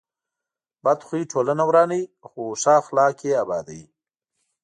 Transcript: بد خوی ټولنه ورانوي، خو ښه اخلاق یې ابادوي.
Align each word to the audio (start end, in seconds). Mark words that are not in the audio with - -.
بد 0.83 0.99
خوی 1.07 1.23
ټولنه 1.31 1.63
ورانوي، 1.69 2.03
خو 2.29 2.43
ښه 2.61 2.71
اخلاق 2.81 3.15
یې 3.27 3.33
ابادوي. 3.43 3.85